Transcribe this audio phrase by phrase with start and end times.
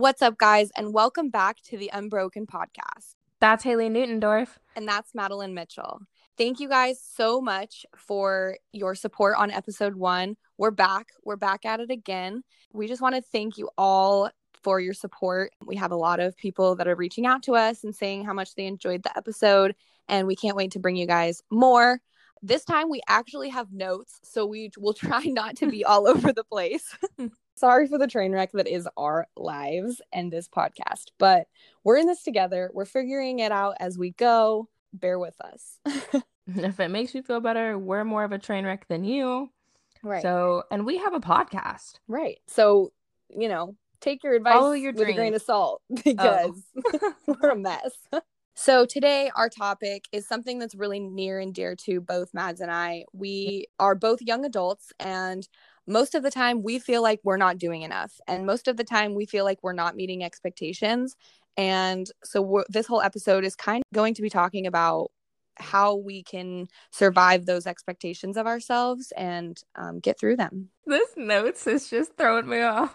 [0.00, 3.16] What's up, guys, and welcome back to the Unbroken podcast.
[3.38, 4.48] That's Haley Newtendorf.
[4.74, 6.00] And that's Madeline Mitchell.
[6.38, 10.38] Thank you guys so much for your support on episode one.
[10.56, 11.08] We're back.
[11.22, 12.44] We're back at it again.
[12.72, 14.30] We just want to thank you all
[14.62, 15.52] for your support.
[15.66, 18.32] We have a lot of people that are reaching out to us and saying how
[18.32, 19.74] much they enjoyed the episode,
[20.08, 22.00] and we can't wait to bring you guys more.
[22.40, 26.32] This time we actually have notes, so we will try not to be all over
[26.32, 26.96] the place.
[27.60, 31.46] Sorry for the train wreck that is our lives and this podcast, but
[31.84, 32.70] we're in this together.
[32.72, 34.70] We're figuring it out as we go.
[34.94, 35.78] Bear with us.
[36.46, 39.50] if it makes you feel better, we're more of a train wreck than you.
[40.02, 40.22] Right.
[40.22, 41.96] So, and we have a podcast.
[42.08, 42.38] Right.
[42.46, 42.94] So,
[43.28, 46.00] you know, take your advice Follow your with a grain of salt oh.
[46.02, 46.62] because
[47.26, 47.92] we're a mess.
[48.54, 52.70] So today our topic is something that's really near and dear to both Mads and
[52.70, 53.04] I.
[53.12, 55.48] We are both young adults and
[55.90, 58.84] most of the time we feel like we're not doing enough and most of the
[58.84, 61.16] time we feel like we're not meeting expectations.
[61.56, 65.10] And so this whole episode is kind of going to be talking about
[65.56, 70.70] how we can survive those expectations of ourselves and um, get through them.
[70.86, 72.94] This notes is just throwing me off.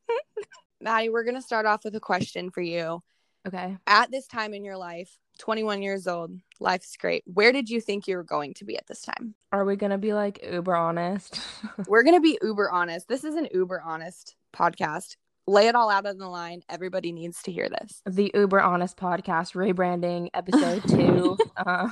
[0.80, 3.02] Maddie, we're going to start off with a question for you.
[3.46, 3.76] Okay.
[3.86, 7.24] At this time in your life, 21 years old, life's great.
[7.26, 9.34] Where did you think you were going to be at this time?
[9.50, 11.40] Are we going to be like uber honest?
[11.88, 13.08] We're going to be uber honest.
[13.08, 15.16] This is an uber honest podcast.
[15.48, 16.62] Lay it all out on the line.
[16.68, 18.02] Everybody needs to hear this.
[18.06, 21.36] the uber honest podcast rebranding episode two.
[21.56, 21.88] uh,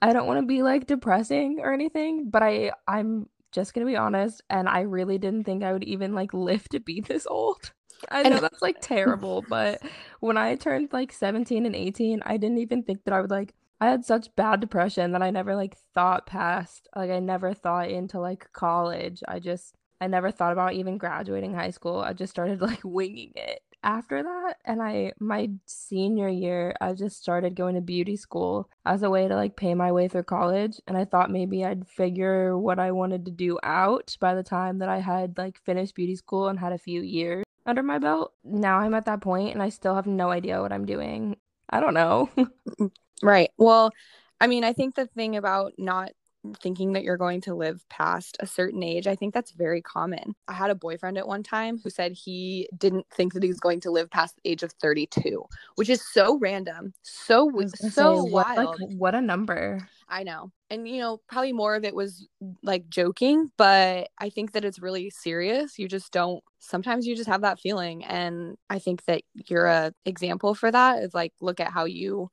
[0.00, 3.96] I don't want to be like depressing or anything, but I I'm just gonna be
[3.96, 7.72] honest, and I really didn't think I would even like live to be this old.
[8.10, 9.80] I And- know that's like terrible, but
[10.20, 13.54] when I turned like 17 and 18, I didn't even think that I would like
[13.80, 17.90] I had such bad depression that I never like thought past like I never thought
[17.90, 19.22] into like college.
[19.26, 21.98] I just I never thought about even graduating high school.
[22.00, 24.54] I just started like winging it after that.
[24.64, 29.26] And I my senior year, I just started going to beauty school as a way
[29.26, 30.80] to like pay my way through college.
[30.86, 34.78] And I thought maybe I'd figure what I wanted to do out by the time
[34.78, 38.32] that I had like finished beauty school and had a few years under my belt.
[38.44, 41.36] Now I'm at that point and I still have no idea what I'm doing.
[41.70, 42.30] I don't know.
[43.22, 43.50] Right.
[43.56, 43.92] Well,
[44.40, 46.10] I mean, I think the thing about not
[46.60, 50.34] thinking that you're going to live past a certain age, I think that's very common.
[50.48, 53.60] I had a boyfriend at one time who said he didn't think that he was
[53.60, 55.44] going to live past the age of 32,
[55.76, 58.80] which is so random, so I was gonna so say, what, wild.
[58.80, 59.88] like what a number.
[60.08, 60.50] I know.
[60.68, 62.26] And you know, probably more of it was
[62.62, 65.78] like joking, but I think that it's really serious.
[65.78, 69.92] You just don't sometimes you just have that feeling and I think that you're a
[70.04, 72.30] example for that is like look at how you,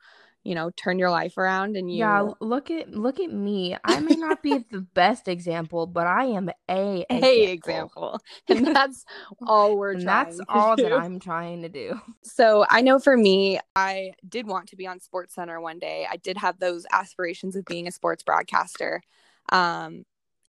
[0.49, 3.75] you know, turn your life around and you Yeah, look at look at me.
[3.83, 7.51] I may not be the best example, but I am a a example.
[7.51, 8.21] example.
[8.49, 9.05] And that's
[9.47, 10.91] all we're And trying that's to all that.
[10.93, 11.99] I'm trying to do.
[12.23, 16.05] So I know for me, I did want to be on Sports Center one day.
[16.09, 19.01] I did have those aspirations of being a sports broadcaster.
[19.51, 20.03] Um,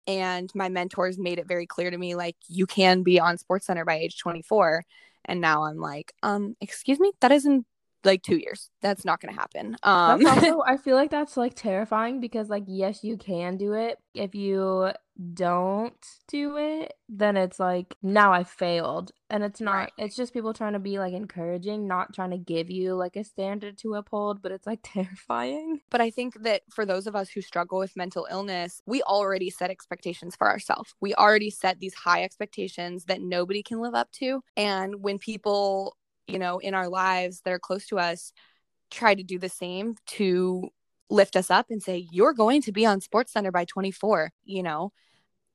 [0.07, 3.67] and my mentors made it very clear to me, like, you can be on Sports
[3.67, 4.83] Center by age 24.
[5.25, 7.65] And now I'm like, um, excuse me, that is in
[8.03, 8.69] like two years.
[8.81, 9.75] That's not going to happen.
[9.83, 13.97] Um, also I feel like that's like terrifying because like yes, you can do it.
[14.13, 14.91] If you
[15.33, 15.93] don't
[16.27, 19.11] do it, then it's like now I failed.
[19.29, 19.91] And it's not Right.
[19.97, 23.23] it's just people trying to be like encouraging, not trying to give you like a
[23.23, 25.81] standard to uphold, but it's like terrifying.
[25.89, 29.49] But I think that for those of us who struggle with mental illness, we already
[29.49, 30.95] set expectations for ourselves.
[31.01, 34.43] We already set these high expectations that nobody can live up to.
[34.57, 35.95] And when people,
[36.27, 38.33] you know, in our lives that are close to us
[38.89, 40.69] try to do the same to
[41.09, 44.63] lift us up and say, you're going to be on Sports Center by 24, you
[44.63, 44.91] know,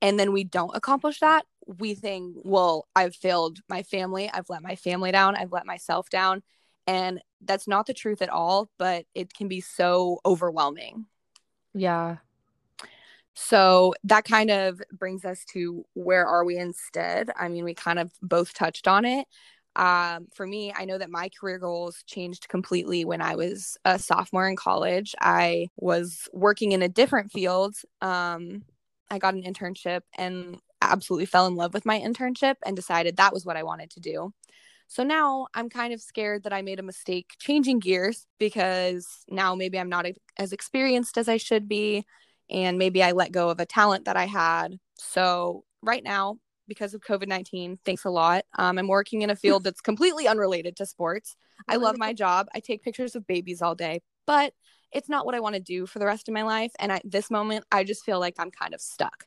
[0.01, 4.29] and then we don't accomplish that, we think, well, I've failed my family.
[4.31, 5.35] I've let my family down.
[5.35, 6.41] I've let myself down.
[6.85, 11.05] And that's not the truth at all, but it can be so overwhelming.
[11.73, 12.17] Yeah.
[13.33, 17.29] So that kind of brings us to where are we instead?
[17.37, 19.27] I mean, we kind of both touched on it.
[19.77, 23.99] Um, for me, I know that my career goals changed completely when I was a
[23.99, 25.15] sophomore in college.
[25.21, 27.75] I was working in a different field.
[28.01, 28.63] Um,
[29.11, 33.33] I got an internship and absolutely fell in love with my internship and decided that
[33.33, 34.33] was what I wanted to do.
[34.87, 39.53] So now I'm kind of scared that I made a mistake changing gears because now
[39.53, 40.07] maybe I'm not
[40.37, 42.03] as experienced as I should be
[42.49, 44.79] and maybe I let go of a talent that I had.
[44.97, 48.45] So right now, because of COVID 19, thanks a lot.
[48.57, 51.35] Um, I'm working in a field that's completely unrelated to sports.
[51.67, 52.47] I love my job.
[52.53, 54.53] I take pictures of babies all day, but
[54.91, 56.71] it's not what I want to do for the rest of my life.
[56.79, 59.25] And at this moment, I just feel like I'm kind of stuck.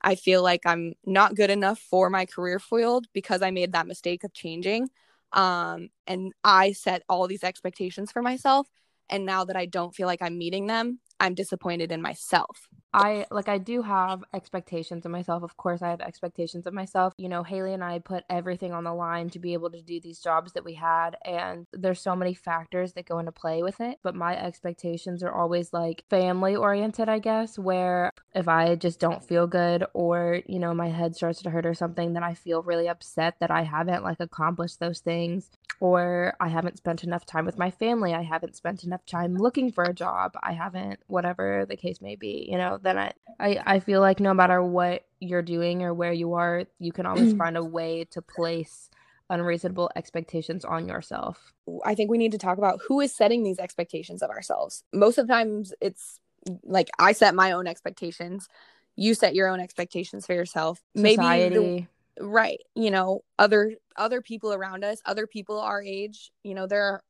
[0.00, 3.86] I feel like I'm not good enough for my career field because I made that
[3.86, 4.88] mistake of changing.
[5.32, 8.68] Um, and I set all these expectations for myself.
[9.08, 12.68] And now that I don't feel like I'm meeting them, I'm disappointed in myself.
[12.92, 15.44] I like I do have expectations of myself.
[15.44, 17.14] Of course, I have expectations of myself.
[17.16, 20.00] You know, Haley and I put everything on the line to be able to do
[20.00, 23.80] these jobs that we had and there's so many factors that go into play with
[23.80, 28.98] it, but my expectations are always like family oriented, I guess, where if I just
[28.98, 32.34] don't feel good or, you know, my head starts to hurt or something, then I
[32.34, 37.26] feel really upset that I haven't like accomplished those things or I haven't spent enough
[37.26, 38.12] time with my family.
[38.14, 40.32] I haven't spent enough time looking for a job.
[40.42, 44.18] I haven't whatever the case may be, you know, then I, I, I feel like
[44.18, 47.38] no matter what you're doing or where you are, you can always mm.
[47.38, 48.90] find a way to place
[49.30, 51.52] unreasonable expectations on yourself.
[51.84, 54.84] I think we need to talk about who is setting these expectations of ourselves.
[54.92, 56.18] Most of the times it's
[56.48, 58.48] mm, like I set my own expectations.
[58.96, 60.82] You set your own expectations for yourself.
[60.96, 61.16] Society.
[61.18, 61.88] Maybe
[62.18, 66.66] the, right, you know, other other people around us, other people our age, you know,
[66.66, 67.02] there are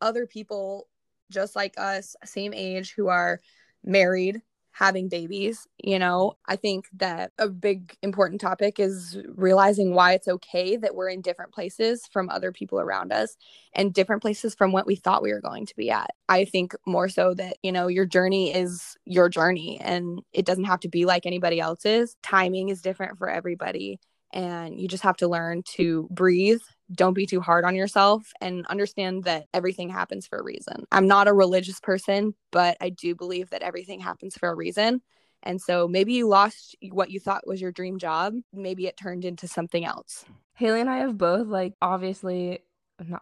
[0.00, 0.86] other people
[1.30, 3.40] just like us, same age who are
[3.84, 4.42] married,
[4.72, 5.66] having babies.
[5.82, 10.94] You know, I think that a big important topic is realizing why it's okay that
[10.94, 13.36] we're in different places from other people around us
[13.72, 16.10] and different places from what we thought we were going to be at.
[16.28, 20.64] I think more so that, you know, your journey is your journey and it doesn't
[20.64, 22.16] have to be like anybody else's.
[22.22, 23.98] Timing is different for everybody
[24.32, 26.60] and you just have to learn to breathe
[26.92, 30.84] don't be too hard on yourself and understand that everything happens for a reason.
[30.90, 35.02] I'm not a religious person, but I do believe that everything happens for a reason.
[35.42, 38.34] And so maybe you lost what you thought was your dream job.
[38.52, 40.24] Maybe it turned into something else.
[40.54, 42.60] Haley and I have both, like, obviously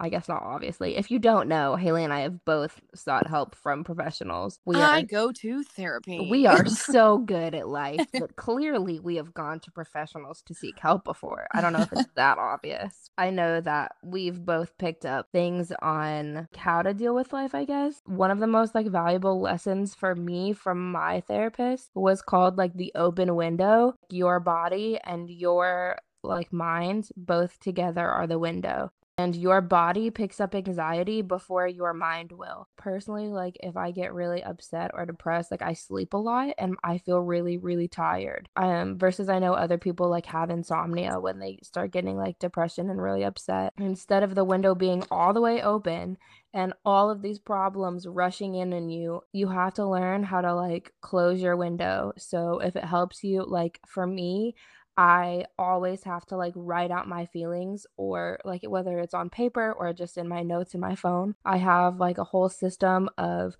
[0.01, 0.97] I guess not obviously.
[0.97, 4.59] If you don't know, Haley and I have both sought help from professionals.
[4.65, 6.29] We I are, go to therapy.
[6.31, 10.79] We are so good at life, but clearly we have gone to professionals to seek
[10.79, 11.47] help before.
[11.53, 13.11] I don't know if it's that obvious.
[13.19, 17.65] I know that we've both picked up things on how to deal with life, I
[17.65, 18.01] guess.
[18.07, 22.75] One of the most like valuable lessons for me from my therapist was called like
[22.75, 23.95] the open window.
[24.11, 30.41] Your body and your like mind both together are the window and your body picks
[30.41, 32.69] up anxiety before your mind will.
[32.77, 36.77] Personally, like if I get really upset or depressed, like I sleep a lot and
[36.85, 38.49] I feel really, really tired.
[38.57, 42.91] Um, versus I know other people like have insomnia when they start getting like depression
[42.91, 43.73] and really upset.
[43.79, 46.19] Instead of the window being all the way open
[46.53, 50.55] and all of these problems rushing in on you, you have to learn how to
[50.55, 52.13] like close your window.
[52.19, 54.55] So if it helps you, like for me,
[54.97, 59.73] I always have to like write out my feelings or like whether it's on paper
[59.73, 61.35] or just in my notes in my phone.
[61.45, 63.57] I have like a whole system of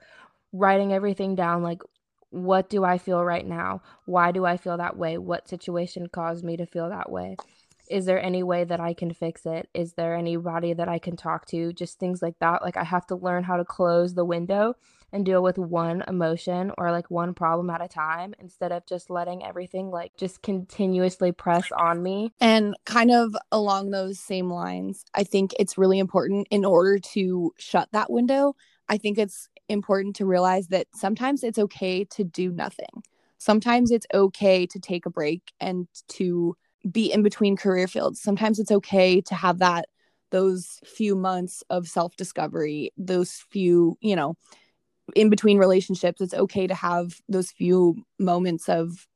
[0.53, 1.83] writing everything down like
[2.31, 3.83] what do I feel right now?
[4.05, 5.17] Why do I feel that way?
[5.19, 7.39] What situation caused me to feel that way?
[7.89, 9.69] Is there any way that I can fix it?
[9.75, 11.73] Is there anybody that I can talk to?
[11.73, 12.63] Just things like that.
[12.63, 14.75] Like I have to learn how to close the window
[15.13, 19.09] and deal with one emotion or like one problem at a time instead of just
[19.09, 22.33] letting everything like just continuously press on me.
[22.41, 27.53] And kind of along those same lines, I think it's really important in order to
[27.59, 28.57] shut that window.
[28.89, 33.03] I think it's important to realize that sometimes it's okay to do nothing.
[33.39, 36.57] Sometimes it's okay to take a break and to
[36.91, 38.21] be in between career fields.
[38.21, 39.87] Sometimes it's okay to have that
[40.31, 44.37] those few months of self-discovery, those few, you know,
[45.15, 49.07] in between relationships it's okay to have those few moments of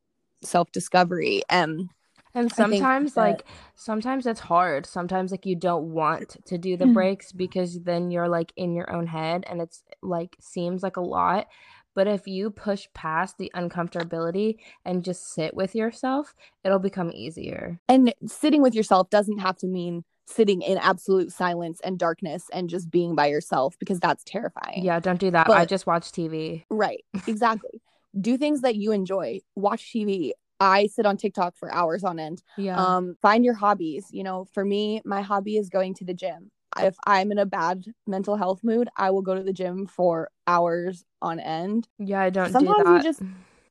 [0.42, 1.42] self-discovery.
[1.48, 1.90] And
[2.32, 3.20] and sometimes that...
[3.20, 4.86] like sometimes it's hard.
[4.86, 6.94] Sometimes like you don't want to do the mm-hmm.
[6.94, 11.02] breaks because then you're like in your own head and it's like seems like a
[11.02, 11.48] lot
[11.94, 17.80] but if you push past the uncomfortability and just sit with yourself it'll become easier
[17.88, 22.70] and sitting with yourself doesn't have to mean sitting in absolute silence and darkness and
[22.70, 24.84] just being by yourself because that's terrifying.
[24.84, 25.46] Yeah, don't do that.
[25.46, 26.64] But, I just watch TV.
[26.70, 27.04] Right.
[27.26, 27.82] Exactly.
[28.20, 29.40] do things that you enjoy.
[29.54, 30.32] Watch TV.
[30.58, 32.42] I sit on TikTok for hours on end.
[32.56, 32.76] Yeah.
[32.76, 34.06] Um, find your hobbies.
[34.10, 36.50] You know, for me, my hobby is going to the gym.
[36.78, 40.30] If I'm in a bad mental health mood, I will go to the gym for
[40.46, 41.88] hours on end.
[41.98, 43.22] Yeah, I don't Sometimes do you just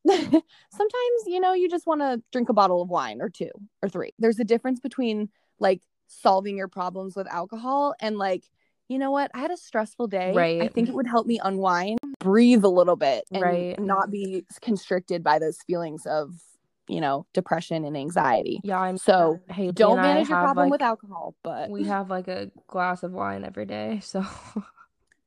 [0.71, 3.51] sometimes you know you just want to drink a bottle of wine or two
[3.81, 4.11] or three.
[4.19, 5.29] There's a difference between
[5.59, 8.43] like solving your problems with alcohol and like
[8.87, 9.29] you know what?
[9.35, 10.33] I had a stressful day.
[10.33, 10.61] Right.
[10.63, 13.79] i think it would help me unwind breathe a little bit and right.
[13.79, 16.33] not be constricted by those feelings of
[16.89, 18.59] you know depression and anxiety.
[18.63, 22.27] Yeah i'm so hey don't manage your problem like, with alcohol but we have like
[22.27, 24.25] a glass of wine every day so.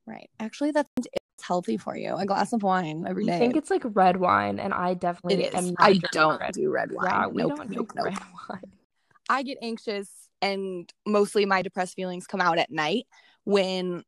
[0.05, 0.29] Right.
[0.41, 3.71] Actually that's it's healthy for you a glass of wine every day i think it's
[3.71, 6.53] like red wine and i definitely am i don't red.
[6.55, 7.07] do red wine.
[7.07, 8.05] yeah we nope, don't nope, drink nope.
[8.07, 8.73] red wine.
[9.29, 13.07] I get anxious and mostly my depressed feelings come out at night
[13.45, 14.03] when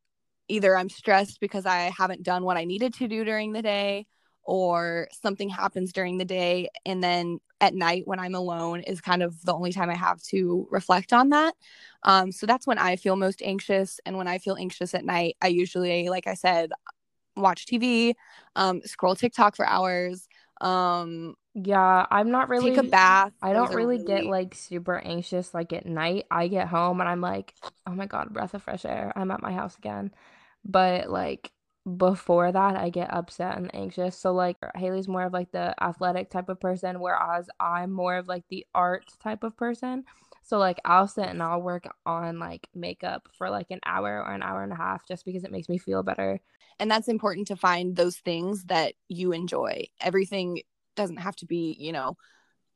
[0.49, 4.07] either I'm stressed because I haven't done what I needed to do during the day
[4.45, 9.23] or something happens during the day and then at night when i'm alone is kind
[9.23, 11.55] of the only time i have to reflect on that.
[12.03, 15.37] Um, so that's when i feel most anxious and when i feel anxious at night
[15.41, 16.71] i usually like i said
[17.37, 18.15] watch tv
[18.57, 20.29] um, scroll tiktok for hours
[20.61, 24.99] um, yeah i'm not really take a bath i don't really, really get like super
[24.99, 26.25] anxious like at night.
[26.31, 27.55] I get home and i'm like
[27.87, 29.13] oh my god breath of fresh air.
[29.15, 30.11] I'm at my house again.
[30.65, 31.51] But like
[31.97, 34.17] before that I get upset and anxious.
[34.17, 38.26] So like Haley's more of like the athletic type of person whereas I'm more of
[38.26, 40.05] like the art type of person.
[40.43, 44.33] So like I'll sit and I'll work on like makeup for like an hour or
[44.33, 46.41] an hour and a half just because it makes me feel better.
[46.79, 49.85] And that's important to find those things that you enjoy.
[50.00, 50.62] Everything
[50.97, 52.17] doesn't have to be, you know,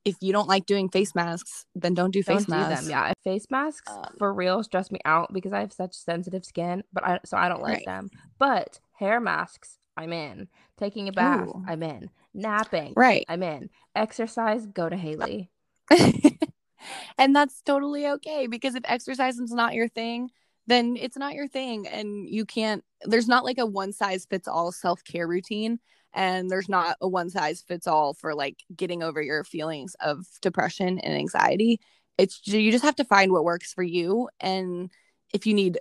[0.05, 2.87] if you don't like doing face masks, then don't do face don't masks.
[2.87, 2.91] Do them.
[2.91, 6.85] Yeah, face masks um, for real stress me out because I have such sensitive skin,
[6.93, 7.87] but I so I don't like right.
[7.87, 8.11] them.
[8.38, 10.49] But hair masks, I'm in.
[10.78, 11.64] Taking a bath, Ooh.
[11.67, 12.11] I'm in.
[12.35, 13.25] Napping, right?
[13.28, 13.71] I'm in.
[13.95, 15.50] Exercise, go to Haley.
[17.19, 20.31] and that's totally okay because if exercise is not your thing,
[20.67, 22.85] then it's not your thing, and you can't.
[23.02, 25.78] There's not like a one size fits all self care routine
[26.14, 30.26] and there's not a one size fits all for like getting over your feelings of
[30.40, 31.81] depression and anxiety
[32.17, 34.90] it's you just have to find what works for you and
[35.33, 35.78] if you need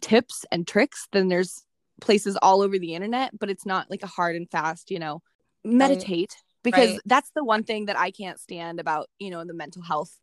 [0.00, 1.64] tips and tricks then there's
[2.00, 5.20] places all over the internet but it's not like a hard and fast you know
[5.64, 6.62] meditate right.
[6.62, 7.00] because right.
[7.06, 10.16] that's the one thing that i can't stand about you know the mental health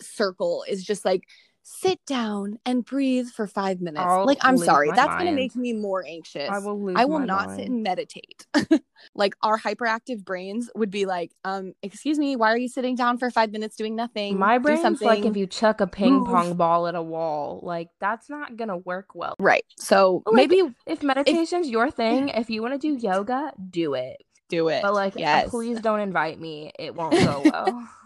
[0.00, 1.22] circle is just like
[1.62, 4.04] sit down and breathe for five minutes.
[4.04, 6.50] I'll like, I'm sorry, that's going to make me more anxious.
[6.50, 7.60] I will lose I will not mind.
[7.60, 8.46] sit and meditate.
[9.14, 13.18] like, our hyperactive brains would be like, um, excuse me, why are you sitting down
[13.18, 14.38] for five minutes doing nothing?
[14.38, 16.26] My brain's like if you chuck a ping Move.
[16.26, 19.36] pong ball at a wall, like, that's not going to work well.
[19.38, 19.64] Right.
[19.78, 23.94] So like, maybe if meditation's if, your thing, if you want to do yoga, do
[23.94, 24.22] it.
[24.48, 24.82] Do it.
[24.82, 25.48] But like, yes.
[25.48, 26.72] please don't invite me.
[26.78, 27.88] It won't go well.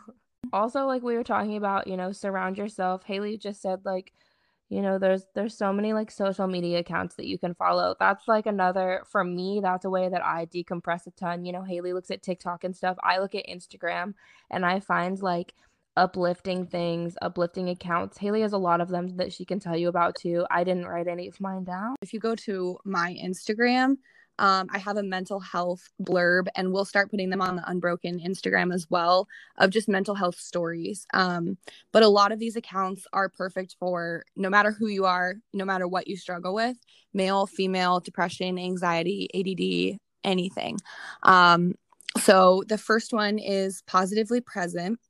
[0.52, 3.04] also like we were talking about you know surround yourself.
[3.04, 4.12] Haley just said like
[4.68, 7.94] you know there's there's so many like social media accounts that you can follow.
[7.98, 11.44] That's like another for me that's a way that i decompress a ton.
[11.44, 12.96] You know haley looks at tiktok and stuff.
[13.02, 14.14] I look at instagram
[14.50, 15.54] and i find like
[15.96, 18.18] uplifting things uplifting accounts.
[18.18, 20.44] Haley has a lot of them that she can tell you about too.
[20.50, 21.96] I didn't write any of mine down.
[22.02, 23.96] If you go to my instagram
[24.38, 28.20] um, I have a mental health blurb, and we'll start putting them on the Unbroken
[28.20, 29.28] Instagram as well
[29.58, 31.06] of just mental health stories.
[31.14, 31.56] Um,
[31.92, 35.64] but a lot of these accounts are perfect for no matter who you are, no
[35.64, 36.76] matter what you struggle with
[37.14, 40.78] male, female, depression, anxiety, ADD, anything.
[41.22, 41.74] Um,
[42.18, 45.00] so the first one is Positively Present.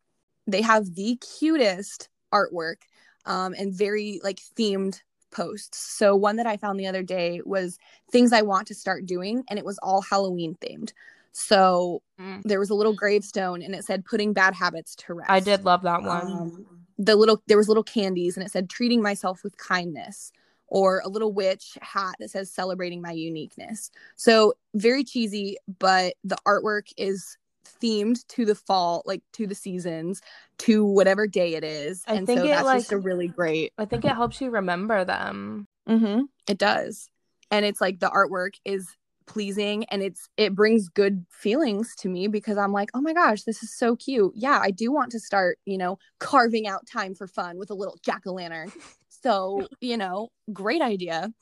[0.46, 2.76] They have the cutest artwork
[3.24, 5.00] um, and very like themed
[5.36, 5.78] posts.
[5.78, 7.78] So one that I found the other day was
[8.10, 10.92] things I want to start doing and it was all Halloween themed.
[11.32, 12.42] So mm.
[12.44, 15.30] there was a little gravestone and it said putting bad habits to rest.
[15.30, 16.26] I did love that one.
[16.26, 16.66] Um,
[16.98, 20.32] the little there was little candies and it said treating myself with kindness
[20.68, 23.90] or a little witch hat that says celebrating my uniqueness.
[24.16, 27.36] So very cheesy, but the artwork is
[27.82, 30.20] themed to the fall, like to the seasons,
[30.58, 32.02] to whatever day it is.
[32.06, 33.72] I and think so it, that's like, just a really great.
[33.78, 35.66] I think it helps you remember them.
[35.88, 36.22] Mm-hmm.
[36.48, 37.08] It does,
[37.50, 38.96] and it's like the artwork is
[39.26, 43.42] pleasing and it's it brings good feelings to me because I'm like, oh my gosh,
[43.42, 44.32] this is so cute.
[44.34, 47.74] Yeah, I do want to start, you know, carving out time for fun with a
[47.74, 48.72] little jack o' lantern.
[49.22, 51.32] So, you know, great idea.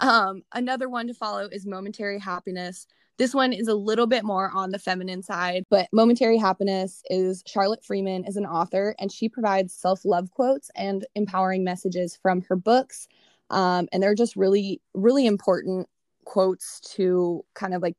[0.00, 2.86] Um, another one to follow is momentary happiness.
[3.18, 7.42] This one is a little bit more on the feminine side, but Momentary Happiness is
[7.46, 12.54] Charlotte Freeman is an author and she provides self-love quotes and empowering messages from her
[12.54, 13.08] books.
[13.50, 15.88] Um, and they're just really, really important
[16.26, 17.96] quotes to kind of like,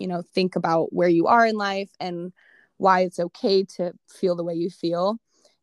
[0.00, 2.32] you know, think about where you are in life and
[2.78, 5.20] why it's okay to feel the way you feel.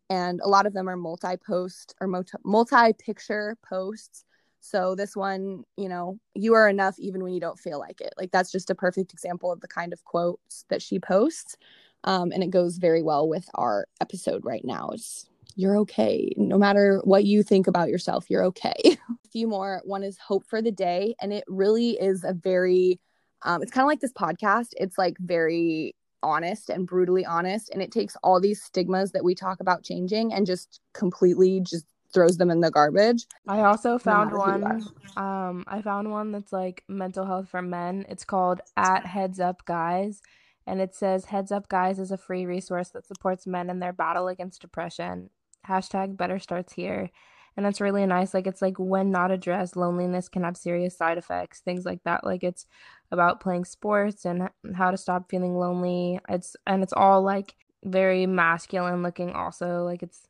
[0.09, 2.07] And a lot of them are multi post or
[2.45, 4.23] multi picture posts
[4.63, 8.13] so this one, you know, you are enough even when you don't feel like it.
[8.17, 11.57] Like that's just a perfect example of the kind of quotes that she posts.
[12.05, 14.91] Um, and it goes very well with our episode right now.
[14.93, 15.25] It's
[15.57, 16.33] you're okay.
[16.37, 18.73] No matter what you think about yourself, you're okay.
[18.85, 19.81] a few more.
[19.83, 21.13] One is hope for the day.
[21.21, 23.01] And it really is a very,
[23.41, 24.69] um, it's kind of like this podcast.
[24.77, 25.93] It's like very
[26.23, 27.69] honest and brutally honest.
[27.69, 31.85] And it takes all these stigmas that we talk about changing and just completely just
[32.13, 33.25] throws them in the garbage.
[33.47, 34.83] I also found no one.
[35.17, 38.05] Um, I found one that's like mental health for men.
[38.07, 40.21] It's called at Heads Up Guys,
[40.65, 43.93] and it says Heads Up Guys is a free resource that supports men in their
[43.93, 45.29] battle against depression.
[45.67, 47.09] hashtag better starts here.
[47.55, 48.33] And that's really nice.
[48.33, 52.23] Like, it's like when not addressed, loneliness can have serious side effects, things like that.
[52.23, 52.65] Like, it's
[53.11, 56.19] about playing sports and how to stop feeling lonely.
[56.27, 57.53] It's, and it's all like
[57.83, 59.83] very masculine looking, also.
[59.83, 60.27] Like, it's,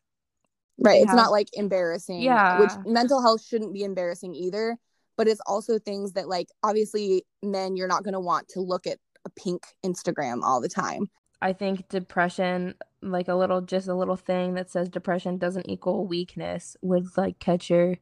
[0.79, 1.01] right.
[1.01, 2.21] It's not like embarrassing.
[2.21, 2.59] Yeah.
[2.59, 4.77] Which mental health shouldn't be embarrassing either.
[5.15, 8.87] But it's also things that, like, obviously, men, you're not going to want to look
[8.87, 11.07] at a pink Instagram all the time.
[11.39, 16.07] I think depression, like a little, just a little thing that says depression doesn't equal
[16.07, 17.97] weakness, would like catch your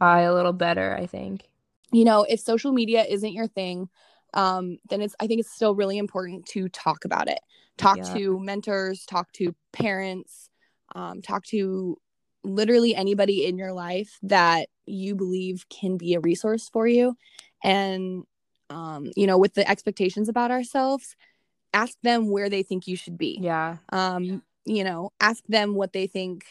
[0.00, 0.96] eye a little better.
[0.96, 1.48] I think.
[1.92, 3.88] You know, if social media isn't your thing,
[4.34, 5.14] um, then it's.
[5.20, 7.38] I think it's still really important to talk about it.
[7.76, 8.14] Talk yeah.
[8.14, 9.04] to mentors.
[9.06, 10.50] Talk to parents.
[10.92, 11.98] Um, talk to
[12.44, 17.16] literally anybody in your life that you believe can be a resource for you,
[17.62, 18.24] and
[18.70, 21.16] um, you know, with the expectations about ourselves
[21.74, 23.38] ask them where they think you should be.
[23.40, 23.76] Yeah.
[23.92, 26.44] Um, you know, ask them what they think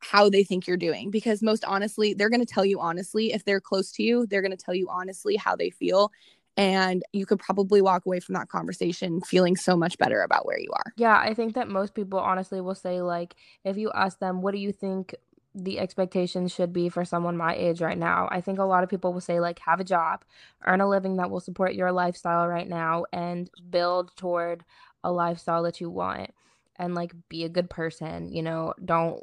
[0.00, 1.10] how they think you're doing.
[1.10, 3.32] Because most honestly, they're going to tell you honestly.
[3.32, 6.10] If they're close to you, they're going to tell you honestly how they feel
[6.56, 10.58] and you could probably walk away from that conversation feeling so much better about where
[10.58, 10.92] you are.
[10.96, 13.34] Yeah, I think that most people honestly will say like
[13.64, 15.14] if you ask them what do you think
[15.54, 18.28] the expectations should be for someone my age right now.
[18.30, 20.24] I think a lot of people will say, like, have a job,
[20.66, 24.64] earn a living that will support your lifestyle right now, and build toward
[25.04, 26.30] a lifestyle that you want.
[26.76, 29.22] And, like, be a good person, you know, don't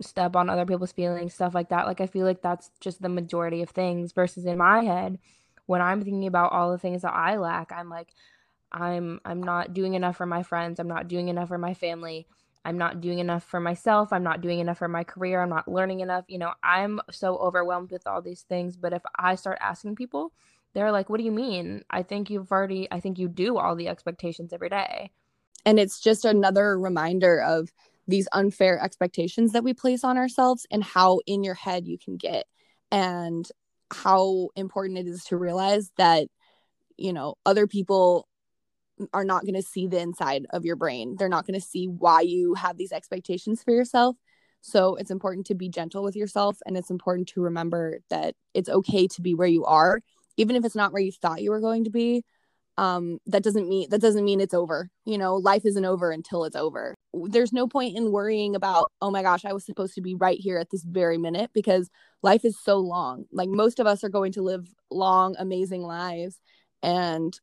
[0.00, 1.86] step on other people's feelings, stuff like that.
[1.86, 4.12] Like, I feel like that's just the majority of things.
[4.12, 5.18] Versus in my head,
[5.66, 8.12] when I'm thinking about all the things that I lack, I'm like,
[8.70, 10.80] I'm I'm not doing enough for my friends.
[10.80, 12.26] I'm not doing enough for my family.
[12.64, 14.12] I'm not doing enough for myself.
[14.12, 15.42] I'm not doing enough for my career.
[15.42, 16.24] I'm not learning enough.
[16.28, 18.76] You know, I'm so overwhelmed with all these things.
[18.76, 20.32] But if I start asking people,
[20.72, 21.82] they're like, what do you mean?
[21.90, 25.10] I think you've already, I think you do all the expectations every day.
[25.66, 27.72] And it's just another reminder of
[28.06, 32.16] these unfair expectations that we place on ourselves and how in your head you can
[32.16, 32.46] get
[32.90, 33.48] and
[33.92, 36.28] how important it is to realize that,
[36.96, 38.28] you know, other people
[39.12, 41.16] are not going to see the inside of your brain.
[41.18, 44.16] They're not going to see why you have these expectations for yourself.
[44.60, 48.68] So it's important to be gentle with yourself and it's important to remember that it's
[48.68, 50.00] okay to be where you are
[50.36, 52.24] even if it's not where you thought you were going to be.
[52.78, 54.88] Um that doesn't mean that doesn't mean it's over.
[55.04, 56.94] You know, life isn't over until it's over.
[57.12, 60.38] There's no point in worrying about, "Oh my gosh, I was supposed to be right
[60.38, 61.90] here at this very minute" because
[62.22, 63.26] life is so long.
[63.32, 66.38] Like most of us are going to live long, amazing lives
[66.82, 67.38] and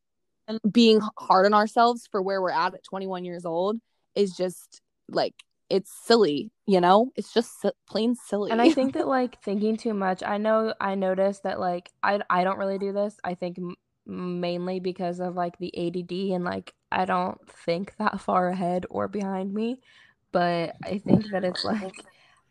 [0.71, 3.77] being hard on ourselves for where we're at at 21 years old
[4.15, 5.35] is just like
[5.69, 7.51] it's silly you know it's just
[7.87, 11.59] plain silly and i think that like thinking too much i know i noticed that
[11.59, 13.75] like i i don't really do this i think m-
[14.09, 19.07] mainly because of like the add and like i don't think that far ahead or
[19.07, 19.79] behind me
[20.31, 21.93] but i think that it's like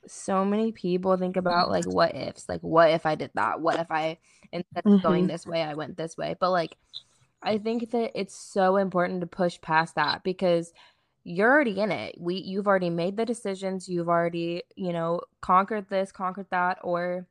[0.07, 3.79] so many people think about like what ifs like what if i did that what
[3.79, 4.17] if i
[4.53, 5.07] instead of mm-hmm.
[5.07, 6.77] going this way i went this way but like
[7.43, 10.73] I think that it's so important to push past that because
[11.25, 12.17] you're already in it.
[12.19, 17.27] We you've already made the decisions, you've already, you know, conquered this, conquered that or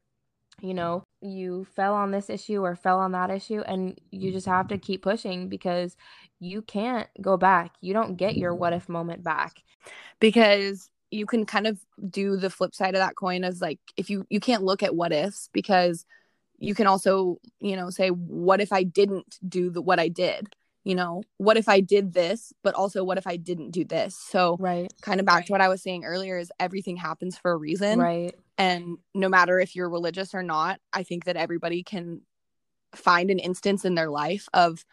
[0.62, 4.48] you know, you fell on this issue or fell on that issue and you just
[4.48, 4.86] have to mm-hmm.
[4.86, 5.96] keep pushing because
[6.40, 7.74] you can't go back.
[7.82, 9.64] You don't get your what if moment back.
[10.20, 14.10] Because you can kind of do the flip side of that coin as like if
[14.10, 16.06] you you can't look at what ifs because
[16.60, 20.50] you can also you know say what if i didn't do the what i did
[20.88, 24.16] you know what if i did this but also what if i didn't do this?
[24.16, 24.92] So right.
[25.02, 28.00] kind of back to what i was saying earlier is everything happens for a reason.
[28.00, 28.34] Right.
[28.58, 32.22] And no matter if you're religious or not i think that everybody can
[32.96, 34.86] find an instance in their life of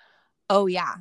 [0.51, 0.95] oh yeah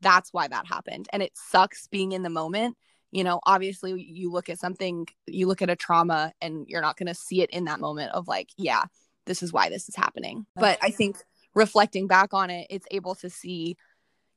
[0.00, 1.08] that's why that happened.
[1.14, 2.76] And it sucks being in the moment.
[3.12, 6.96] You know obviously you look at something you look at a trauma and you're not
[6.96, 8.84] going to see it in that moment of like yeah
[9.26, 10.44] this is why this is happening.
[10.56, 11.16] But I think
[11.54, 13.76] reflecting back on it, it's able to see,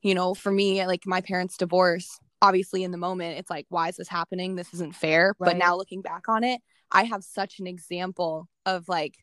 [0.07, 3.89] you know, for me, like my parents' divorce, obviously in the moment, it's like, why
[3.89, 4.55] is this happening?
[4.55, 5.35] This isn't fair.
[5.37, 5.49] Right.
[5.51, 9.17] But now looking back on it, I have such an example of like,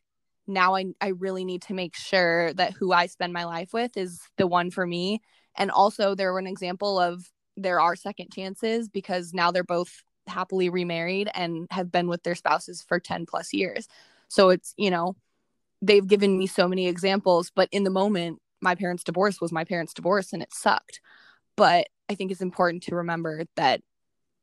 [0.47, 3.97] now I, I really need to make sure that who I spend my life with
[3.97, 5.23] is the one for me.
[5.57, 10.03] And also, there were an example of there are second chances because now they're both
[10.27, 13.89] happily remarried and have been with their spouses for 10 plus years.
[14.29, 15.17] So it's, you know,
[15.81, 19.65] they've given me so many examples but in the moment my parents divorce was my
[19.65, 21.01] parents divorce and it sucked
[21.57, 23.81] but i think it's important to remember that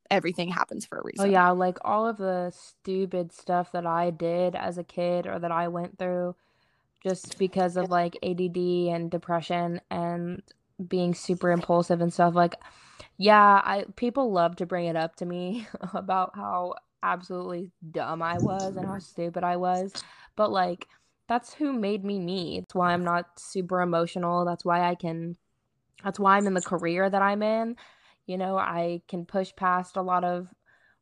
[0.09, 3.85] everything happens for a oh, reason oh yeah like all of the stupid stuff that
[3.85, 6.35] i did as a kid or that i went through
[7.03, 10.41] just because of like add and depression and
[10.87, 12.55] being super impulsive and stuff like
[13.17, 18.37] yeah i people love to bring it up to me about how absolutely dumb I
[18.37, 19.93] was and how stupid I was.
[20.35, 20.87] But like
[21.31, 22.57] that's who made me me.
[22.57, 24.43] It's why I'm not super emotional.
[24.43, 25.37] That's why I can
[26.03, 27.77] that's why I'm in the career that I'm in.
[28.27, 30.49] You know, I can push past a lot of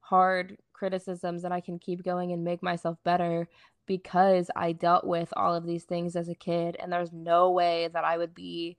[0.01, 3.49] hard criticisms and I can keep going and make myself better
[3.87, 7.89] because I dealt with all of these things as a kid and there's no way
[7.91, 8.77] that I would be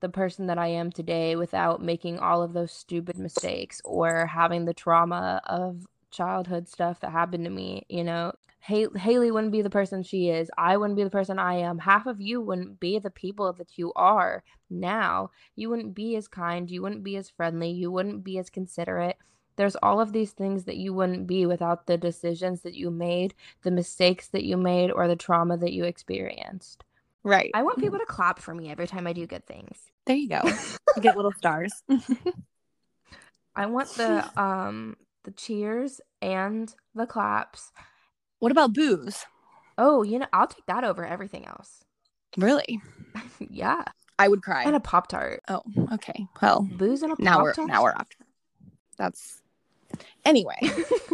[0.00, 4.64] the person that I am today without making all of those stupid mistakes or having
[4.64, 8.32] the trauma of childhood stuff that happened to me, you know.
[8.60, 10.50] Hay- Haley wouldn't be the person she is.
[10.58, 11.78] I wouldn't be the person I am.
[11.78, 15.30] Half of you wouldn't be the people that you are now.
[15.56, 16.70] You wouldn't be as kind.
[16.70, 17.70] You wouldn't be as friendly.
[17.70, 19.16] You wouldn't be as considerate.
[19.56, 23.34] There's all of these things that you wouldn't be without the decisions that you made,
[23.62, 26.84] the mistakes that you made, or the trauma that you experienced.
[27.22, 27.50] Right.
[27.54, 29.78] I want people to clap for me every time I do good things.
[30.06, 30.42] There you go.
[31.00, 31.82] Get little stars.
[33.54, 37.72] I want the um the cheers and the claps.
[38.38, 39.26] What about booze?
[39.76, 41.84] Oh, you know, I'll take that over everything else.
[42.36, 42.80] Really?
[43.38, 43.84] yeah.
[44.18, 44.64] I would cry.
[44.64, 45.40] And a Pop Tart.
[45.48, 45.62] Oh,
[45.94, 46.26] okay.
[46.42, 48.08] Well, booze and a now Pop we're now we're off.
[48.98, 49.40] That's
[50.26, 50.58] anyway.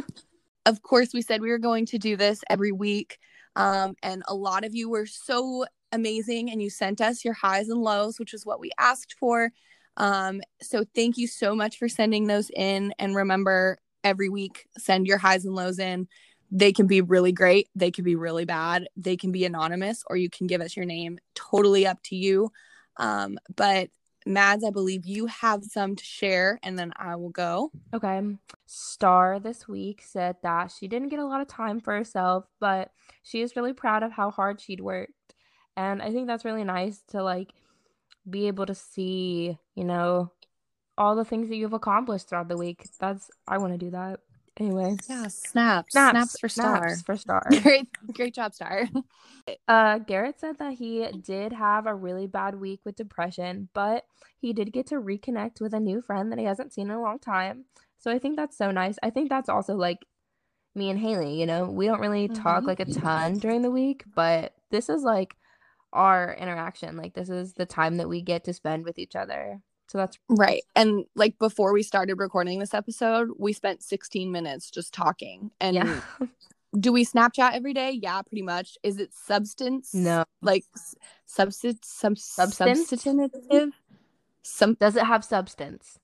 [0.67, 3.19] of course, we said we were going to do this every week,
[3.55, 7.69] um, and a lot of you were so amazing, and you sent us your highs
[7.69, 9.53] and lows, which is what we asked for.
[9.97, 15.07] Um, so thank you so much for sending those in, and remember, every week send
[15.07, 16.09] your highs and lows in.
[16.51, 20.17] They can be really great, they can be really bad, they can be anonymous, or
[20.17, 21.19] you can give us your name.
[21.35, 22.53] Totally up to you.
[22.97, 23.91] Um, but
[24.25, 27.71] Mads, I believe you have some to share, and then I will go.
[27.95, 28.21] Okay.
[28.67, 32.91] Star this week said that she didn't get a lot of time for herself, but
[33.23, 35.35] she is really proud of how hard she'd worked.
[35.77, 37.53] And I think that's really nice to like
[38.29, 40.33] be able to see, you know,
[40.99, 42.87] all the things that you've accomplished throughout the week.
[42.99, 44.21] That's I want to do that.
[44.59, 44.97] Anyway.
[45.09, 45.93] Yeah, snaps.
[45.93, 46.89] Snaps, snaps for star.
[46.89, 47.43] Snaps for star.
[47.63, 48.89] great great job, Star.
[49.69, 54.05] uh Garrett said that he did have a really bad week with depression, but
[54.39, 57.03] he did get to reconnect with a new friend that he hasn't seen in a
[57.03, 57.65] long time.
[57.99, 58.97] So I think that's so nice.
[59.03, 59.99] I think that's also like
[60.75, 62.67] me and Haley, you know, we don't really talk mm-hmm.
[62.67, 65.35] like a ton during the week, but this is like
[65.93, 66.97] our interaction.
[66.97, 69.61] Like this is the time that we get to spend with each other.
[69.89, 70.63] So that's right.
[70.75, 75.51] And like before we started recording this episode, we spent 16 minutes just talking.
[75.61, 76.01] And yeah.
[76.79, 77.99] do we Snapchat every day?
[78.03, 78.77] Yeah, pretty much.
[78.83, 79.95] Is it substance?
[79.95, 80.25] No.
[80.43, 80.65] Like
[81.27, 82.89] substance some substance?
[82.89, 83.73] substantive?
[84.43, 85.99] Some does it have substance?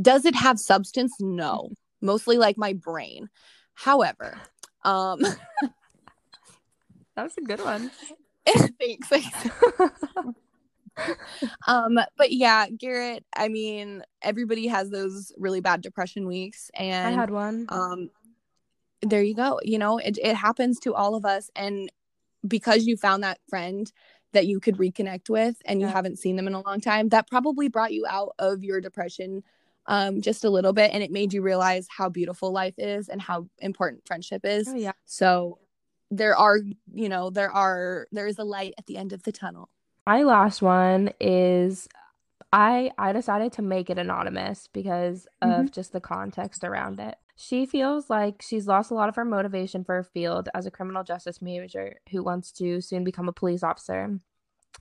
[0.00, 1.16] Does it have substance?
[1.20, 1.70] No.
[2.00, 3.28] Mostly like my brain.
[3.74, 4.38] However,
[4.82, 5.20] um
[7.16, 7.90] that was a good one.
[8.78, 9.10] thanks.
[11.66, 16.70] um, but yeah, Garrett, I mean, everybody has those really bad depression weeks.
[16.74, 17.66] And I had one.
[17.68, 18.10] Um,
[19.02, 19.60] there you go.
[19.62, 21.50] You know, it, it happens to all of us.
[21.56, 21.90] And
[22.46, 23.90] because you found that friend
[24.32, 25.92] that you could reconnect with and you yeah.
[25.92, 29.42] haven't seen them in a long time, that probably brought you out of your depression
[29.86, 30.92] um, just a little bit.
[30.92, 34.68] And it made you realize how beautiful life is and how important friendship is.
[34.68, 34.92] Oh, yeah.
[35.04, 35.58] So
[36.10, 36.58] there are,
[36.92, 39.68] you know, there are, there is a light at the end of the tunnel.
[40.10, 41.88] My last one is
[42.52, 45.66] I I decided to make it anonymous because of mm-hmm.
[45.66, 47.14] just the context around it.
[47.36, 50.70] She feels like she's lost a lot of her motivation for her field as a
[50.72, 54.18] criminal justice major who wants to soon become a police officer.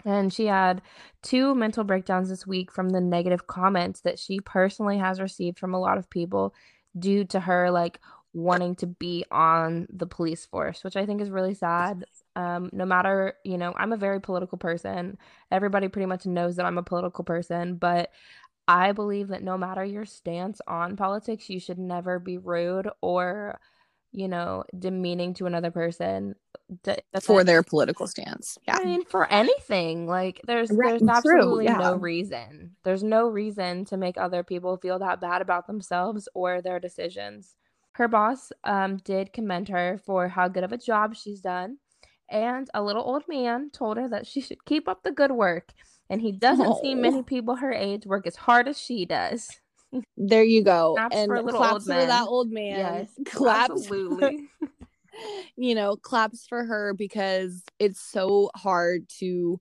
[0.04, 0.82] And she had
[1.22, 5.76] two mental breakdowns this week from the negative comments that she personally has received from
[5.76, 6.56] a lot of people
[6.98, 8.00] due to her like
[8.34, 12.06] wanting to be on the police force, which I think is really sad.
[12.40, 15.18] Um, no matter, you know, I'm a very political person.
[15.52, 18.12] Everybody pretty much knows that I'm a political person, but
[18.66, 23.60] I believe that no matter your stance on politics, you should never be rude or,
[24.14, 26.36] you know, demeaning to another person
[27.22, 28.58] for their political stance.
[28.66, 28.78] Yeah.
[28.78, 30.08] I mean, for anything.
[30.08, 30.98] Like there's right.
[30.98, 31.78] there's absolutely yeah.
[31.78, 32.76] no reason.
[32.84, 37.56] There's no reason to make other people feel that bad about themselves or their decisions.
[37.94, 41.80] Her boss um, did commend her for how good of a job she's done,
[42.30, 45.74] and a little old man told her that she should keep up the good work.
[46.10, 46.80] And he doesn't oh.
[46.82, 49.50] see many people her age work as hard as she does.
[50.18, 50.96] There you go.
[50.96, 52.78] Claps and for claps for that old man.
[52.78, 53.72] Yes, claps.
[53.72, 54.48] Absolutely.
[55.56, 59.60] you know, claps for her because it's so hard to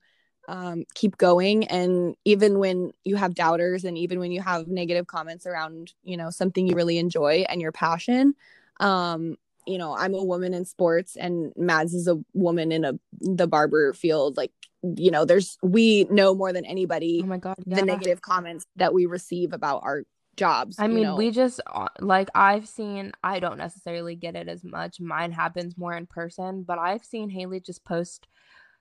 [0.49, 5.07] um, keep going and even when you have doubters and even when you have negative
[5.07, 8.35] comments around you know something you really enjoy and your passion
[8.81, 9.37] um,
[9.69, 13.47] you know i'm a woman in sports and mads is a woman in a the
[13.47, 14.53] barber field like
[14.83, 17.77] you know there's we know more than anybody oh my god yeah.
[17.77, 20.05] the negative comments that we receive about our
[20.39, 20.77] jobs.
[20.79, 21.17] I mean, know?
[21.17, 23.13] we just uh, like I've seen.
[23.23, 25.01] I don't necessarily get it as much.
[25.01, 28.27] Mine happens more in person, but I've seen Haley just post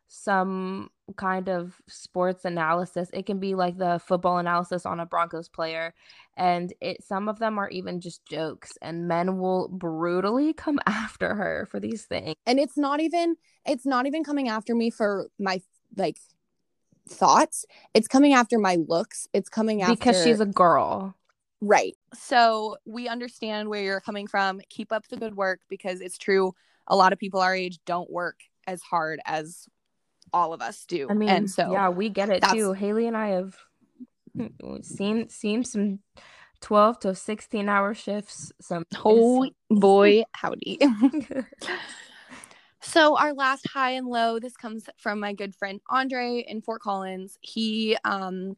[0.08, 3.10] some kind of sports analysis.
[3.14, 5.94] It can be like the football analysis on a Broncos player
[6.36, 11.36] and it some of them are even just jokes and men will brutally come after
[11.36, 12.36] her for these things.
[12.46, 15.62] And it's not even it's not even coming after me for my
[15.96, 16.18] like
[17.10, 17.66] thoughts.
[17.94, 19.28] It's coming after my looks.
[19.34, 21.16] It's coming after Because she's a girl.
[21.60, 21.96] Right.
[22.14, 24.62] So we understand where you're coming from.
[24.70, 26.54] Keep up the good work because it's true.
[26.88, 29.68] A lot of people our age don't work as hard as
[30.34, 31.08] all of us do.
[31.10, 32.74] I mean, and so yeah, we get it too.
[32.74, 33.56] Haley and I have
[34.82, 36.00] seen seen some
[36.62, 40.80] 12 to 16 hour shifts some oh boy howdy.
[42.88, 46.82] So our last high and low this comes from my good friend andre in fort
[46.82, 47.38] collins.
[47.42, 48.56] He um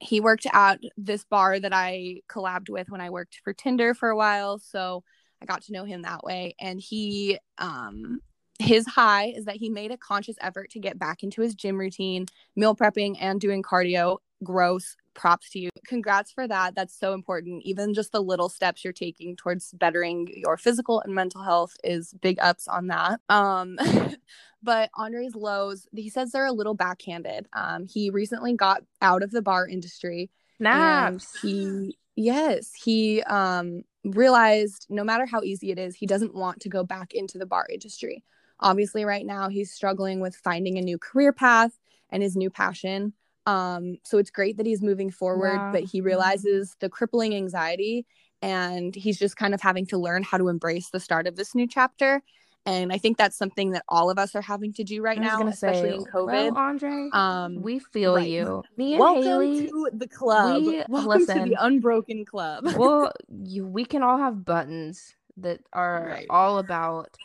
[0.00, 4.08] he worked at this bar that i collabed with when i worked for tinder for
[4.08, 4.58] a while.
[4.58, 5.04] So
[5.40, 6.56] i got to know him that way.
[6.58, 8.20] And he um
[8.58, 11.78] his high is that he made a conscious effort to get back into his gym
[11.78, 14.18] routine, meal prepping, and doing cardio.
[14.42, 14.96] Gross.
[15.14, 15.70] Props to you.
[15.84, 16.76] Congrats for that.
[16.76, 17.62] That's so important.
[17.64, 22.14] Even just the little steps you're taking towards bettering your physical and mental health is
[22.20, 23.20] big ups on that.
[23.28, 23.78] Um,
[24.62, 27.48] but Andre's lows, he says they're a little backhanded.
[27.52, 30.30] Um, he recently got out of the bar industry.
[30.60, 31.40] Naps.
[31.40, 36.68] he yes, he um realized no matter how easy it is, he doesn't want to
[36.68, 38.22] go back into the bar industry.
[38.60, 41.78] Obviously, right now he's struggling with finding a new career path
[42.10, 43.12] and his new passion.
[43.46, 45.72] Um, so it's great that he's moving forward, wow.
[45.72, 48.04] but he realizes the crippling anxiety
[48.42, 51.54] and he's just kind of having to learn how to embrace the start of this
[51.54, 52.22] new chapter.
[52.66, 55.40] And I think that's something that all of us are having to do right now,
[55.46, 56.52] especially say, in COVID.
[56.52, 58.28] Well, Andre, um, we feel right.
[58.28, 58.62] you.
[58.76, 60.62] Me and Welcome Haley, to the club.
[60.62, 62.66] We, Welcome listen, to the unbroken club.
[62.76, 63.12] well,
[63.44, 66.26] you, we can all have buttons that are right.
[66.28, 67.16] all about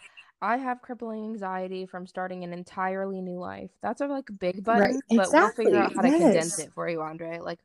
[0.43, 3.69] I have crippling anxiety from starting an entirely new life.
[3.81, 4.95] That's a like big button, right.
[5.09, 7.39] but we'll figure out how to condense it for you, Andre.
[7.39, 7.59] Like,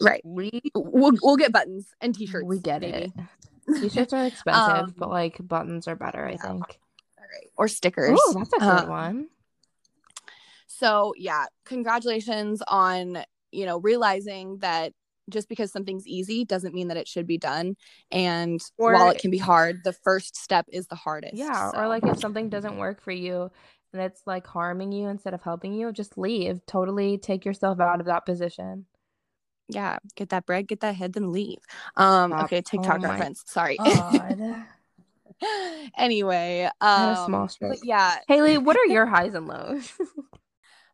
[0.00, 0.20] right?
[0.24, 2.46] We we'll we'll get buttons and t-shirts.
[2.46, 3.12] We get maybe.
[3.66, 3.80] it.
[3.80, 6.42] T-shirts are expensive, um, but like buttons are better, I think.
[6.44, 6.58] All
[7.18, 8.16] right, or stickers.
[8.20, 9.26] Oh, that's a good um, one.
[10.68, 14.92] So yeah, congratulations on you know realizing that
[15.32, 17.76] just because something's easy doesn't mean that it should be done.
[18.10, 21.34] And or, while it can be hard, the first step is the hardest.
[21.34, 21.70] Yeah.
[21.70, 21.78] So.
[21.78, 23.50] Or like if something doesn't work for you
[23.92, 26.64] and it's like harming you instead of helping you, just leave.
[26.66, 28.86] Totally take yourself out of that position.
[29.68, 29.98] Yeah.
[30.16, 31.58] Get that bread, get that head, then leave.
[31.96, 32.44] Um, Stop.
[32.44, 33.42] okay, TikTok oh reference.
[33.46, 33.78] Sorry.
[35.98, 37.78] anyway, um, small stroke.
[37.82, 38.16] yeah.
[38.28, 39.92] Haley, what are your highs and lows?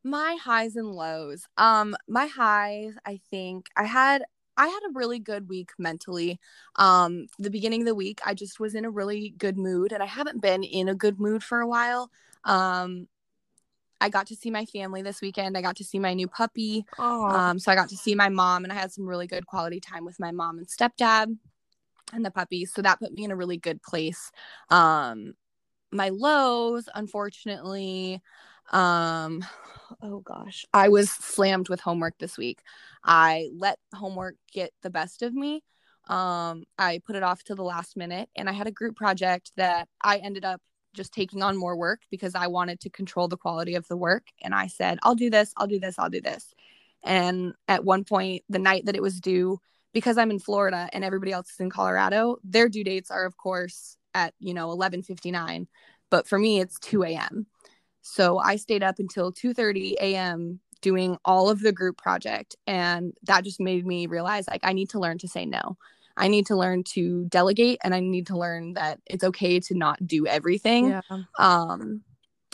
[0.09, 4.23] my highs and lows um my highs i think i had
[4.57, 6.39] i had a really good week mentally
[6.77, 10.03] um the beginning of the week i just was in a really good mood and
[10.03, 12.11] i haven't been in a good mood for a while
[12.45, 13.07] um
[14.01, 15.57] I got to see my family this weekend.
[15.57, 16.85] I got to see my new puppy.
[17.33, 19.81] Um, so I got to see my mom, and I had some really good quality
[19.81, 21.37] time with my mom and stepdad
[22.13, 22.65] and the puppy.
[22.65, 24.31] So that put me in a really good place.
[24.71, 25.35] Um,
[25.91, 28.23] my lows, unfortunately,
[28.71, 29.45] um,
[30.03, 32.61] oh gosh, I was slammed with homework this week.
[33.05, 35.63] I let homework get the best of me.
[36.09, 39.53] Um, I put it off to the last minute and I had a group project
[39.57, 40.61] that I ended up
[40.95, 44.25] just taking on more work because I wanted to control the quality of the work.
[44.43, 46.55] And I said, I'll do this, I'll do this, I'll do this.
[47.05, 49.61] And at one point, the night that it was due,
[49.93, 53.37] because I'm in Florida and everybody else is in Colorado, their due dates are, of
[53.37, 55.67] course, at, you know, 11:59.
[56.11, 57.47] But for me, it's 2 a.m.
[58.11, 60.61] So I stayed up until 2:30 a.m.
[60.81, 64.89] doing all of the group project and that just made me realize like I need
[64.91, 65.77] to learn to say no.
[66.17, 69.75] I need to learn to delegate and I need to learn that it's okay to
[69.75, 70.89] not do everything.
[70.89, 71.03] Yeah.
[71.39, 72.03] Um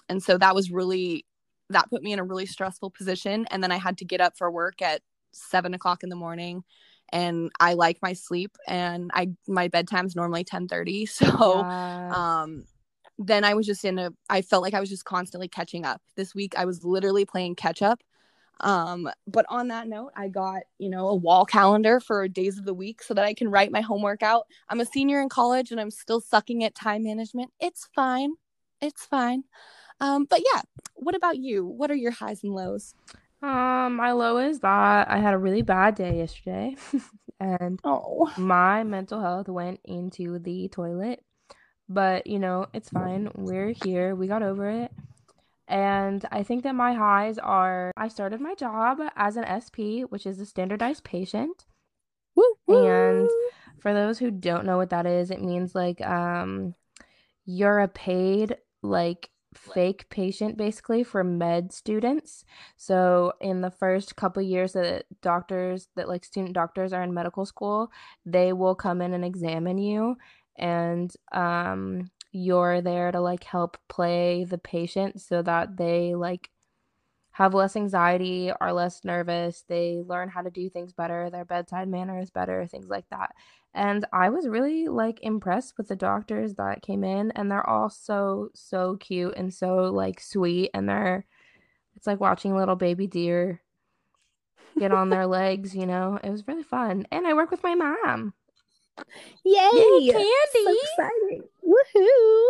[0.08, 1.24] and so that was really
[1.70, 4.36] that put me in a really stressful position and then I had to get up
[4.36, 6.64] for work at seven o'clock in the morning
[7.10, 12.16] and I like my sleep and I my bedtime's normally 10 30 so yes.
[12.16, 12.64] um
[13.18, 16.00] then I was just in a I felt like I was just constantly catching up.
[16.16, 18.02] This week I was literally playing catch up.
[18.60, 22.64] Um, but on that note, I got, you know, a wall calendar for days of
[22.64, 24.46] the week so that I can write my homework out.
[24.68, 27.50] I'm a senior in college and I'm still sucking at time management.
[27.60, 28.34] It's fine.
[28.80, 29.44] It's fine.
[30.00, 30.62] Um, but yeah,
[30.94, 31.66] what about you?
[31.66, 32.94] What are your highs and lows?
[33.42, 36.76] Um, my low is that I had a really bad day yesterday
[37.40, 41.22] and oh my mental health went into the toilet
[41.88, 43.30] but, you know, it's fine.
[43.34, 44.14] We're here.
[44.14, 44.92] We got over it.
[45.66, 50.26] And I think that my highs are I started my job as an SP, which
[50.26, 51.64] is a standardized patient.
[52.36, 52.86] Woo, woo.
[52.86, 53.30] And
[53.78, 56.74] for those who don't know what that is, it means like um
[57.46, 62.44] you're a paid like fake patient basically for med students.
[62.76, 67.46] So in the first couple years that doctors that like student doctors are in medical
[67.46, 67.90] school,
[68.26, 70.16] they will come in and examine you
[70.56, 76.50] and um you're there to like help play the patient so that they like
[77.30, 81.88] have less anxiety, are less nervous, they learn how to do things better, their bedside
[81.88, 83.30] manner is better, things like that.
[83.74, 87.90] And I was really like impressed with the doctors that came in and they're all
[87.90, 91.26] so so cute and so like sweet and they're
[91.96, 93.62] it's like watching little baby deer
[94.78, 96.18] get on their legs, you know.
[96.22, 97.06] It was really fun.
[97.10, 98.34] And I work with my mom.
[99.44, 99.70] Yay!
[99.72, 100.78] Yay, So Candy!
[100.82, 101.42] exciting.
[101.66, 102.48] Woohoo!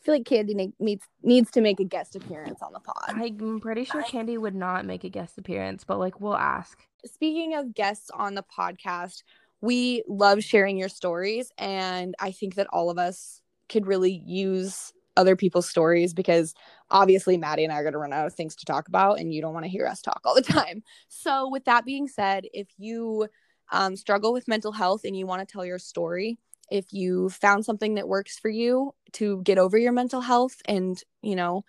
[0.00, 2.96] I feel like Candy ne- needs needs to make a guest appearance on the pod.
[3.08, 6.78] I'm pretty sure Candy would not make a guest appearance, but like we'll ask.
[7.04, 9.22] Speaking of guests on the podcast,
[9.60, 14.92] we love sharing your stories and I think that all of us could really use
[15.16, 16.54] other people's stories because
[16.90, 19.34] obviously Maddie and I are going to run out of things to talk about and
[19.34, 20.82] you don't want to hear us talk all the time.
[21.08, 23.26] So with that being said, if you
[23.72, 26.38] um, struggle with mental health and you want to tell your story,
[26.70, 31.02] if you found something that works for you to get over your mental health and,
[31.22, 31.64] you know,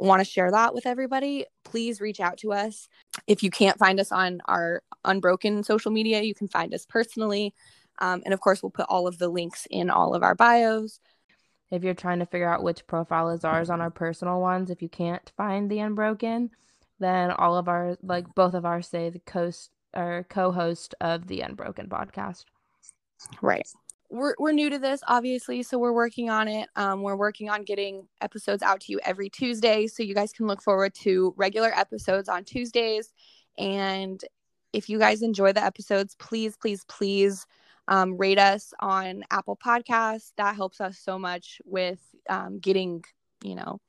[0.00, 2.88] want to share that with everybody, please reach out to us.
[3.26, 7.54] If you can't find us on our Unbroken social media, you can find us personally.
[7.98, 11.00] Um, and of course, we'll put all of the links in all of our bios.
[11.70, 14.82] If you're trying to figure out which profile is ours on our personal ones, if
[14.82, 16.50] you can't find the Unbroken,
[17.00, 21.40] then all of our like both of ours say the coast or co-host of the
[21.40, 22.44] Unbroken podcast.
[23.42, 23.68] Right.
[24.10, 26.68] We're, we're new to this, obviously, so we're working on it.
[26.76, 30.46] Um, we're working on getting episodes out to you every Tuesday, so you guys can
[30.46, 33.12] look forward to regular episodes on Tuesdays.
[33.58, 34.18] And
[34.72, 37.44] if you guys enjoy the episodes, please, please, please
[37.88, 40.32] um, rate us on Apple Podcasts.
[40.36, 43.04] That helps us so much with um, getting,
[43.42, 43.80] you know,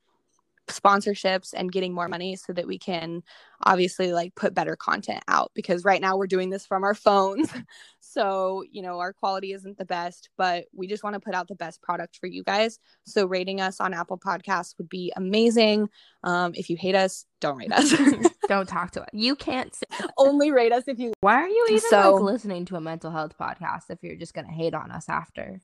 [0.70, 3.22] sponsorships and getting more money so that we can
[3.64, 7.52] obviously like put better content out because right now we're doing this from our phones
[8.00, 11.46] so you know our quality isn't the best but we just want to put out
[11.48, 15.88] the best product for you guys so rating us on apple podcasts would be amazing
[16.24, 17.94] um, if you hate us don't rate us
[18.48, 19.08] Don't talk to us.
[19.12, 19.76] You can't
[20.18, 23.12] only rate us if you Why are you even So- like listening to a mental
[23.12, 25.60] health podcast if you're just gonna hate on us after?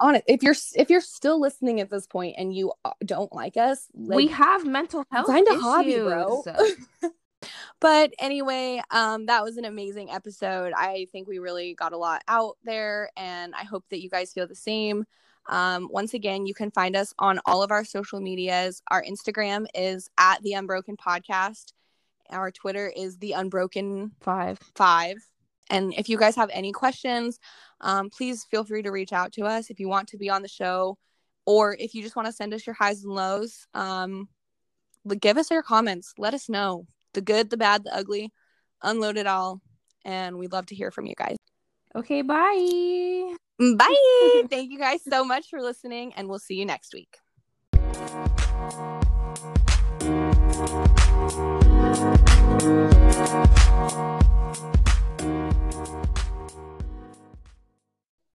[0.00, 0.24] On it.
[0.26, 3.88] If you're if you're still listening at this point and you uh, don't like us
[3.94, 6.44] like, we have mental health find a hobby bro.
[7.80, 10.72] but anyway um that was an amazing episode.
[10.76, 14.32] I think we really got a lot out there and i hope that you guys
[14.32, 15.04] feel the same.
[15.48, 18.82] Um once again you can find us on all of our social medias.
[18.90, 21.72] Our instagram is at the unbroken podcast.
[22.30, 24.58] Our twitter is the unbroken Five.
[24.74, 25.18] five
[25.70, 27.38] and if you guys have any questions
[27.80, 30.42] um, please feel free to reach out to us if you want to be on
[30.42, 30.96] the show
[31.46, 34.28] or if you just want to send us your highs and lows um,
[35.20, 36.14] give us your comments.
[36.16, 36.86] Let us know.
[37.12, 38.32] The good the bad the ugly.
[38.82, 39.60] Unload it all.
[40.04, 41.36] And we'd love to hear from you guys.
[41.94, 43.34] Okay, bye.
[43.58, 44.42] bye.
[44.50, 47.18] Thank you guys so much for listening and we'll see you next week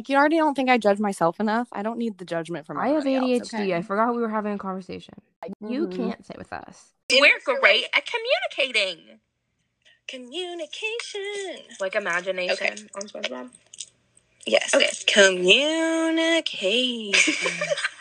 [0.06, 2.88] you already don't think i judge myself enough i don't need the judgment from I
[2.88, 3.54] have everybody else, ADHD.
[3.60, 3.74] okay?
[3.74, 5.14] I forgot we were having a conversation.
[5.60, 5.96] You Mhm.
[5.96, 6.92] can't sit with us.
[7.10, 9.20] We're great at communicating.
[10.08, 11.64] Communication.
[11.80, 12.76] Like imagination Okay.
[12.94, 13.50] on SpongeBob.
[14.46, 14.74] Yes.
[14.74, 14.90] Okay.
[15.06, 17.34] Communication.